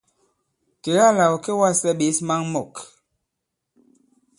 [0.83, 2.73] Kèga là ɔ̀ kê wa᷇slɛ ɓěs maŋ mɔ̂k.